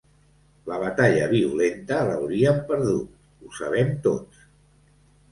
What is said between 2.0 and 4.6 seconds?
l'hauríem perdut, ho sabem tots.